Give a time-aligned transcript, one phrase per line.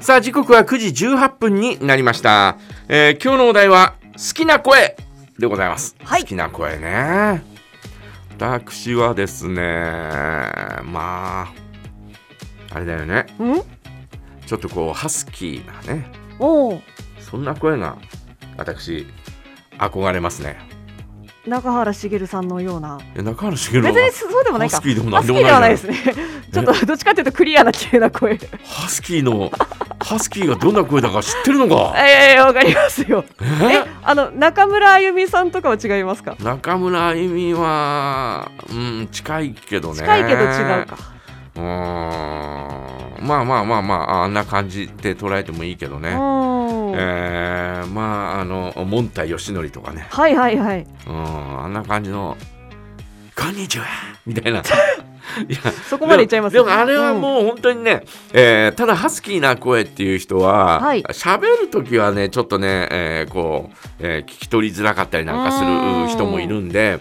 [0.00, 4.96] さあ時刻は9時18分になりました、えー今日のお題は好きな声
[5.38, 6.20] でございます、はい。
[6.22, 7.42] 好きな声ね。
[8.38, 9.62] 私はですね
[10.84, 11.52] まあ
[12.72, 13.26] あれだよね。
[13.38, 13.62] うん？
[14.46, 16.10] ちょっとこうハスキーなね。
[17.20, 17.96] そんな声が
[18.56, 19.06] 私
[19.78, 20.56] 憧れますね
[21.46, 22.98] 中原茂さんのような。
[23.14, 24.76] え中原茂は別にそうでもないか。
[24.76, 25.94] ハスキーでもなんでもないですね。
[26.52, 28.38] ちょっとどっちかというとクリアな綺麗な声。
[28.64, 29.50] ハスキーの
[30.02, 31.94] ハスキーがどんな声だか知ってるのか？
[31.98, 33.24] ええわかりますよ。
[33.42, 33.74] え？
[33.74, 36.36] えあの中村あゆみさんとかは違いますか？
[36.42, 39.96] 中村あゆみはうん近いけどね。
[39.96, 40.96] 近いけど違うか。
[41.56, 41.64] うーん。
[43.26, 46.53] まあまあまあまああんな感じで捉えてもいいけどね、うん
[46.96, 50.06] えー、まああのモンタヨシノリとかね。
[50.10, 50.86] はいはいはい。
[51.06, 52.36] うんあんな感じの
[53.36, 53.84] 「こんにちは」
[54.26, 54.60] みたいな。
[54.60, 54.62] い
[55.52, 61.02] やそこまでいっちゃいますでもでもあれはもう本当にね、えーただハスキーな声っていう人ははい。
[61.02, 67.00] 喋、る時はねちょっとね、えーこう、えー聞き取りづらかったりなんかすうんる人もいるんで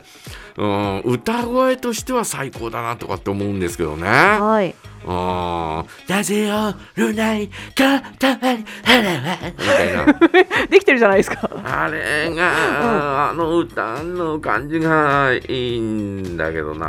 [0.58, 4.08] うん歌声としては最高だなとかって思うんですけどね。
[4.08, 4.74] うんはい
[5.06, 6.48] うんなぜ
[6.96, 10.06] 夜ないかたまりはらわみたいな。
[10.70, 16.86] できてるじゃないですかあれが、あの歌の感じがいいんだけどうんな。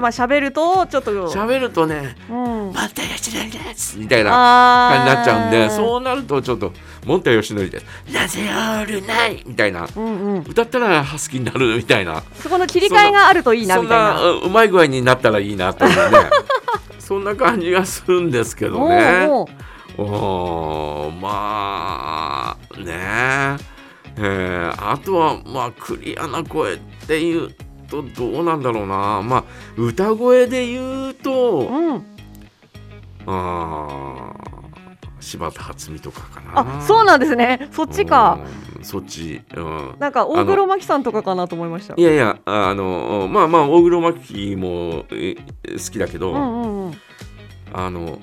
[0.00, 6.72] まあ喋るとちょっと喋るとね、うんまた吉野ですみたいな感じになっちゃうんで、うそうなるとちょっと、
[7.04, 7.86] もんたよしのりです。
[8.12, 8.40] なぜ
[8.86, 9.86] 夜ないみたいな。
[9.96, 12.22] うんうん歌ったらハスキーになるみたいな。
[12.34, 16.02] そこの切り替えがあるといいなみたいなうまい具合になったらいいなと思うね。
[17.12, 19.28] そんな感じがするんですけどね。
[19.98, 23.58] おまあね。
[24.16, 27.54] えーあとはまあクリアな声っていう
[27.90, 29.20] とどうなんだろうな。
[29.22, 29.44] まあ
[29.76, 32.06] 歌声で言うとうん。
[33.26, 34.51] あー
[35.22, 36.78] 柴田初美とかかな。
[36.78, 37.68] あそうなんですね。
[37.72, 38.38] そっちか。
[38.66, 39.42] うんそっち。
[39.54, 39.94] うん。
[40.00, 41.94] なんか大黒摩季さんとかかなと思いました。
[41.96, 46.94] いやいやあのまあまあ大黒摩季もえ好きだけど、うんうんうん。
[47.72, 48.18] あの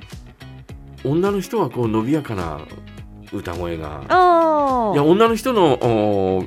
[1.05, 2.59] 女の人はこう伸びやかな
[3.31, 4.03] 歌声が。
[4.09, 6.43] あいや女の人のお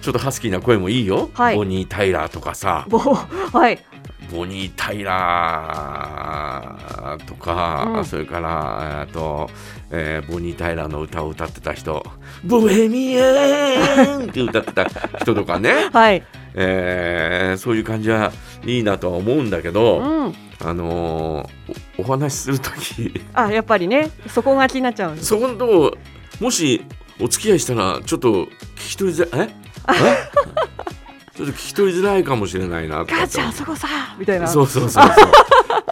[0.00, 1.56] ちょっとハスキーな声もいいよ、はい。
[1.56, 2.86] ボニー・タイラーとかさ。
[2.88, 3.82] ぼはい。
[4.30, 6.45] ボニー・タイラー。
[6.45, 6.45] と
[7.46, 8.04] か、うん。
[8.04, 9.48] それからえーと、
[9.90, 12.04] えーボニー・タイラーの歌を歌ってた人
[12.44, 14.84] 「ボヘミアン!」って歌ってた
[15.20, 16.22] 人とかね、 はい。
[16.54, 18.32] えーそういう感じは
[18.64, 20.34] いいなとは思うんだけど、うん。
[20.64, 24.10] あのーおお話しする時あやっぱりね。
[24.28, 25.16] そこが気になっちゃう。
[25.18, 25.96] そこのとこ
[26.40, 26.84] もし
[27.20, 29.52] お付き合いしたらちょっと聞き取りづらいえ？
[29.94, 31.36] え？
[31.36, 33.14] ちょっと聞き取りづらいかもしれないなとかって。
[33.14, 34.46] 母ちゃんそこさみたいな。
[34.48, 35.14] そうそうそうそう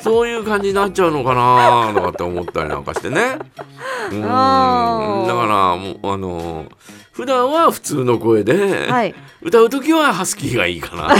[0.05, 3.39] そういう感じになっちゃうのかなとかって思ったりなんかしてね。
[4.13, 4.21] うん。
[4.21, 6.67] だからもうあの
[7.13, 9.15] 普段は普通の声で、はい。
[9.41, 11.09] 歌う時はハスキーがいいかな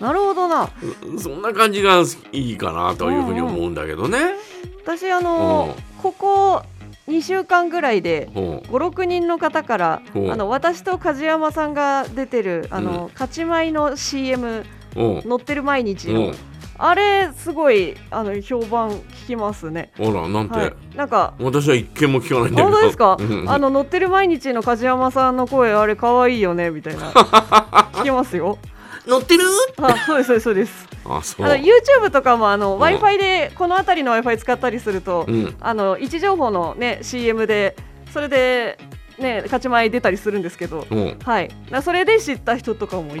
[0.00, 0.68] なるほどな。
[1.16, 4.34] そんな感じがいいかなというふうに思うんだけどね。
[4.82, 6.62] 私あのここ
[7.08, 8.72] 2週間ぐらいでほう。
[8.72, 14.64] 56人の方からあの私と梶山さんが出てるあの、勝ち米の CM
[14.96, 16.08] 乗ってる毎日。
[16.08, 16.34] ほの
[16.78, 19.92] あれすごいあの評判聞きますね。
[19.98, 22.62] うほらなんて、はい、なんか私は一件も聞かないんだけど。
[22.64, 23.50] 本当ですか、うん。
[23.50, 27.10] あの乗ってる毎日の梶山さんの声あれ可愛いよねみたいな。
[27.96, 28.58] 聞きますよ。
[29.06, 29.44] 乗ってる？
[29.80, 30.88] あそうですそうですそうです。
[31.06, 31.46] あそう。
[31.46, 32.82] あの YouTube とかもあのうん。
[32.82, 35.56] Wi-Fi でこの辺りの Wi-Fi 使ったりすると、うん。
[35.60, 37.74] あの位置情報のね CM で
[38.12, 38.78] それで
[39.18, 41.18] ね勝ち前出たりするんですけど、うん。
[41.22, 41.50] はい。
[41.70, 43.20] なそれで知った人とかもい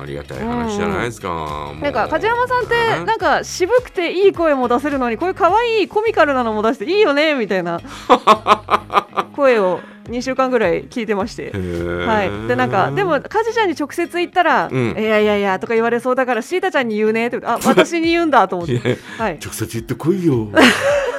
[0.00, 1.82] ありがたい話じゃないですか、もう。
[1.82, 7.80] なんか梶山さんってねなんか渋くていい声も出せるのにこういう可愛いコミカルなのも出していいよねみたいな。
[9.34, 11.50] 声を2週間ぐらい聞いてまして。
[11.50, 14.96] はい、でなんかでもカジちゃんに直接言ったら「うん。
[14.98, 20.48] いやいやいや」とか言われそうだからシータちゃんに言うねってあ私に言うんだと思っいて、やはい、直接言ってこいよ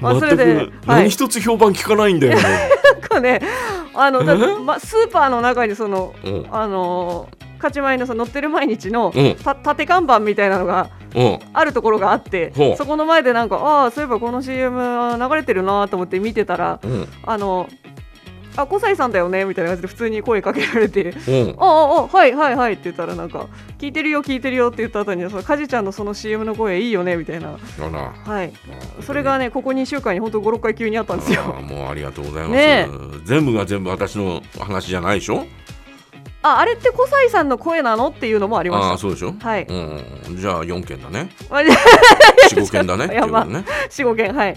[0.00, 3.40] 全でく何一つ評判聞かないんだよね、なんかね
[3.94, 6.46] あのだま、スーパーの中にそのうん。
[6.50, 9.34] あのー勝ち前のその乗ってる毎日のうん。
[9.86, 11.38] 看板みたいなのがうん。
[11.54, 17.08] あるところがあってそこの前でなんかああそういえばこの CM 流れてるなと思って見てたらうん。
[17.24, 17.66] あの
[18.56, 21.56] あ小西さんだよねみたいな感じで普通に声かけられてうん。
[21.58, 23.48] あああはいはいはいって言ったらなんか
[23.78, 27.58] 聞いてるよ聞いてるよって言った後にそのカジちゃんのその CM の声いいよねみたいな。
[27.58, 28.52] はい。
[29.02, 31.42] それがねここ2週間に本当56回急にあったんですよ。
[31.44, 32.88] もうありがとうございます、ね
[33.24, 35.46] 全部が全部私の話じゃないでしょ？
[36.42, 38.08] ああれって小西さんの声なの？
[38.08, 38.90] っていうのもありました。
[38.90, 39.34] ああそうでしょ？
[39.40, 39.64] はい。
[39.64, 41.28] うん、じゃあ4件だね。
[41.50, 43.20] まあ45件だねね、
[43.90, 44.56] 四五件はい。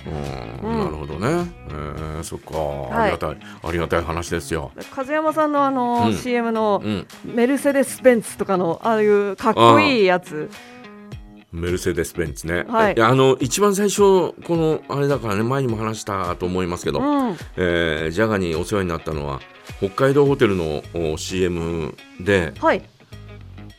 [0.63, 0.69] うん。
[0.69, 0.79] うん。
[0.79, 3.01] なるほどね、えー、そっか、い。
[3.01, 3.37] ありがたい。
[3.63, 4.71] ありがたい話ですよ。
[4.91, 6.13] 風山さんのあの、うん。
[6.15, 7.07] CM のうん。
[7.25, 10.49] メルセデス・ベンツとかのああいうかっこいいやつ。
[11.51, 12.95] メルセデス・ベンツね、はい。
[12.95, 17.37] やあの一番最初このあれだからね前にも話したと思いますけど、うん。
[17.57, 19.39] えージャガにお世話になったのは
[19.79, 22.83] 北海道ホテルのお CM ではい。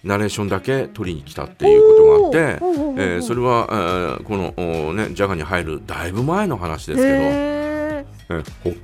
[0.03, 2.65] ナレーションだけ撮りに来たっていうことがあって、
[3.03, 4.55] えーそれは、えーこの
[4.89, 7.60] おねジャガに入るだいぶ前の話ですけど、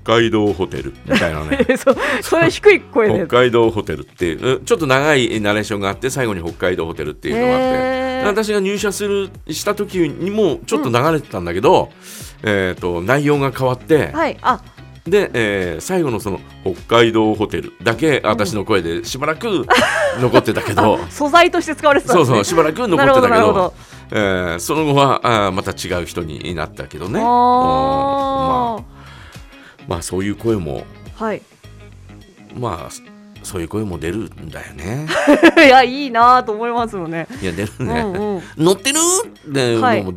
[0.02, 1.58] 北海道ホテルみたいなね。
[1.68, 3.26] ーそれ低い声で。
[3.26, 8.06] 北海道ホテルってちょっと長いナレーションがあって最後に北海道ホテルっていうのがあって。
[8.26, 11.90] 私が入社するした時にもちょっと流れてたんだけど、
[12.42, 14.60] えー、と内容が変わって、はいあ。
[15.06, 19.66] で、えー最後のその北海道ホテルだけ私の声でしばらく
[20.20, 23.52] 残ってたけど、素材として使われてたんそうそうしばらく残ってたけど。
[23.52, 23.74] ど
[24.12, 27.24] えーその後はあーまた違う人になったけどね、うん。
[27.24, 28.95] まああ、
[29.86, 31.42] まあそういう声もーはい。
[32.58, 35.06] まあそういう声も出るんだよね。
[35.56, 37.28] いやいいなと思いますよね。
[37.40, 40.02] いや出るうね、んうん、乗ってるって、はい。
[40.02, 40.14] もう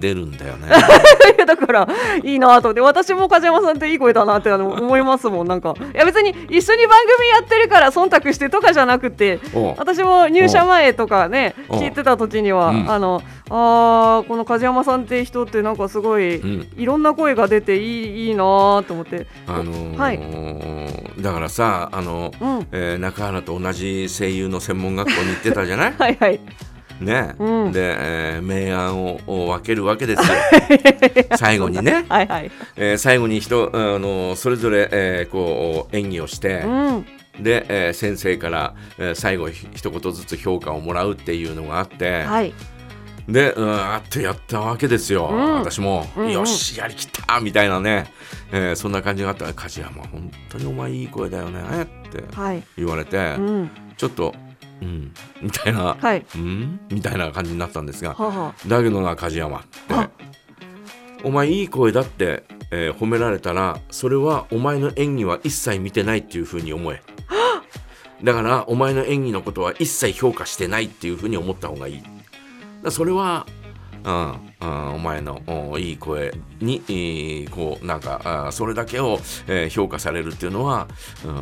[0.00, 0.68] 出るんだよね。
[1.36, 1.88] いやだから
[2.22, 5.48] いいなと思って私も梶山さんっていい声だなってあの思いますもん。
[5.48, 9.38] なんかいや別に一緒に番組やってるから忖度してとかじゃなくて
[9.76, 12.90] 私も入社前とかねお聞いてた時には、うん。
[12.90, 16.68] あのあーこの梶山さんって人ってなんかすごい、うん。
[16.76, 17.80] いろんな声が出てい
[18.26, 18.44] いいいな
[18.86, 19.26] と思って。
[19.46, 21.22] あのーはい。
[21.22, 22.66] だからさあの、うん。
[22.72, 25.94] えー中原と同じ声優の専門学校に行ってたじゃない？
[25.98, 26.40] はいはい
[27.02, 27.72] ね、うん。
[27.72, 30.34] で、えー明暗をを分けるわけですよ。
[31.38, 32.50] 最後にね、はいはい。
[32.76, 37.06] えー最後に人あのそれぞれ、えーこう演技をしてう、ん。
[37.40, 42.52] で、えー先生から、えー最後ひ一言ずつ評価をもらうっていうのがあって、はい。
[43.28, 45.54] でうわーってやったわけですよ、うん。
[45.60, 46.32] 私も、うんうん。
[46.32, 48.06] よしやりきったみたいなね、
[48.50, 49.44] えーそんな感じがあった。
[49.46, 52.62] ら梶山本当にお前いい声だよねってはい。
[52.76, 53.70] 言われて、うん。
[53.96, 54.34] ちょっと
[54.82, 55.14] うん。
[55.40, 56.24] みたいな、はい。
[56.34, 56.80] うん？
[56.90, 60.10] みたいな感じになったんですがはあはだけどな梶山ってあ。
[61.24, 67.00] お前いい声だって、えー褒められたらそれはお前の演技は一切見てないっていうふうに思え。
[68.22, 72.02] だからお前の演技のことは一切評価してないっていうふうに思った方がいい。
[72.82, 73.46] だそれは
[74.04, 80.88] うんうん、お前のおいい声に、えーこうなんかあそれだけを、えー評価されるっていうのは、
[81.24, 81.32] うん、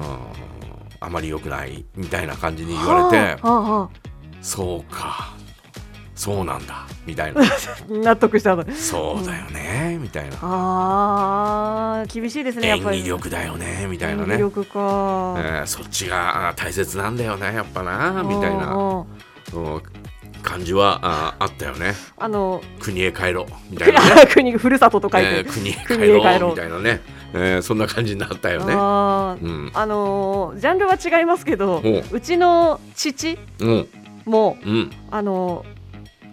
[1.01, 3.91] あまり良くないみたいな感じに言われて、はあは
[4.43, 5.35] そうか
[6.15, 7.41] そうなんだみたいな。
[7.41, 7.45] あ
[7.89, 10.37] 納得したのそうだよねみたいな。
[10.43, 12.99] あー厳しいですねやっ演ぱり。
[12.99, 19.05] 技力だよねみたいなね、演技力か、えーそっちがあ大切なんだよねやっぱなみたいな。
[20.43, 21.95] 感じはああったよね。
[22.19, 24.27] あの国へ帰ろうみたいなね。
[24.33, 25.75] 国ふるさとと書いて、えー国へ
[26.21, 26.51] 帰ろう。
[26.51, 27.01] みたいなね、
[27.33, 28.75] えーそんな感じになったよね。
[28.77, 32.21] あーうん、あのージャンルは違いますけどほう。
[32.21, 33.65] ちの父う。
[33.65, 33.89] ん、
[34.25, 35.81] もうん、あのー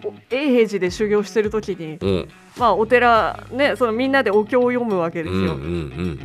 [0.06, 2.06] お永平寺で修行してる時に、う。
[2.06, 5.52] ん、まあ、お寺ねそのみんなでお経を読むわけですうん、うん、よ。
[5.52, 5.56] う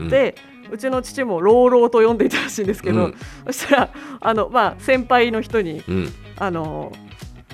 [0.05, 0.35] ん、で
[0.71, 3.15] うちの父も朗々と読んでいたらしいんですけど、うん。
[3.47, 3.89] そしたら
[4.21, 6.91] あの、まあ、先輩の人にうん、あの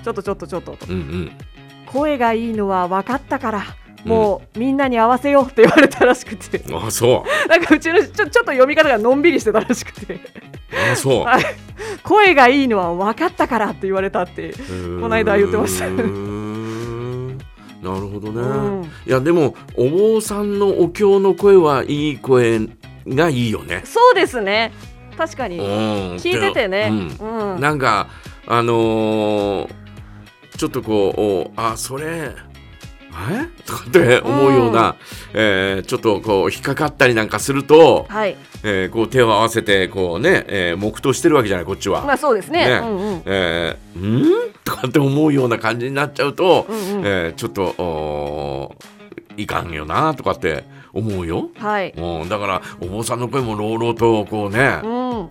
[0.02, 0.86] ちょっとちょっとちょっとと。
[0.88, 1.32] うん、うん、
[1.86, 3.64] 声がいいのは分かったから
[4.04, 6.62] もうみんなに合わせようって言われたらしくて。
[6.72, 10.14] あ、そなんかうちのちょちょっと読み方がのんびりしてたらしくて。
[10.14, 10.20] う、
[10.92, 11.24] あ、そう。
[11.24, 11.44] はい。
[12.02, 15.86] 声がいいのは分かったからって言われたって、この間言ってました。
[15.86, 15.94] な
[17.98, 18.40] るほどね。
[18.40, 18.44] う
[18.82, 18.82] ん。
[18.84, 22.60] いや、でも、お坊さんのお経の声はいい声
[23.08, 23.82] がいいよね。
[23.84, 24.72] そうですね。
[25.16, 25.58] 確かに。
[25.58, 25.64] うん、
[26.16, 26.88] 聞いててね、
[27.20, 27.54] うん。
[27.54, 27.60] うん。
[27.60, 28.08] なんか
[28.46, 29.80] あのー
[30.56, 32.34] ちょっとこうおあそれ
[33.30, 33.62] え？
[33.66, 34.96] とかって思うような、
[35.34, 38.36] えーちょっとこう引っかかったりなんかすると、はい。
[38.62, 42.04] えーこう手を合わせてこうね、えー黙祷してるわけじゃないこっちは。
[42.04, 42.66] まあそうですね。
[42.66, 42.72] ね。
[42.76, 43.22] うんうん。
[43.26, 44.52] えーん？
[44.64, 47.06] とかって思うような感じになっちゃうと、うんうん。
[47.06, 48.76] えーちょっとお
[49.36, 51.50] いかんよなとかって思うよ。
[51.56, 51.94] はい。
[51.96, 55.28] うん、だからお坊さんの声も朗々とこうね、うん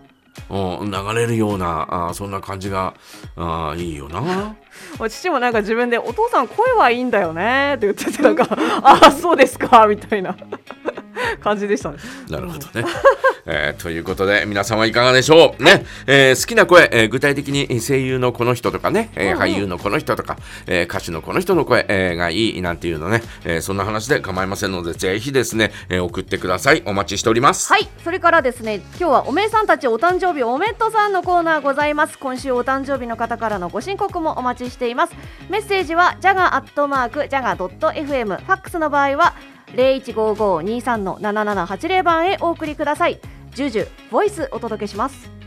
[0.50, 2.94] うん、流れるようなあそんな感じが
[3.36, 4.56] あいいよな。
[5.10, 8.48] 父もなんか自分で「お父さん声はいいんだよね」って言っててなんか
[8.82, 10.36] 「ああそうですか」みたいな
[11.40, 11.98] 感じでしたね。
[12.30, 12.86] なるほどね。
[13.46, 15.64] えーということで皆さんはいかがでしょう？
[15.64, 27.72] ね、えー好きな声、えー具体的に声優のこの人とかね、えー俳優のこの人とか、えー歌手のこの人の声、えーがいいなんていうのね、えーそんな話で構いませんのでぜひですね、えー送ってくださいお待ちしております。
[27.74, 32.20] はい、それからですね、今日はおめえさんたちお誕生日おめっとさんのコーナーございます。
[32.20, 35.14] 今週お誕生日の方からのご申告もお待ちしています。
[35.50, 39.34] メッセージはジャガアットマークジャガドット FM、ファックスの場合は
[39.76, 43.20] 零一五五二三の七七八零番へお送りください。
[43.54, 45.39] ジュジュボイスお届けします。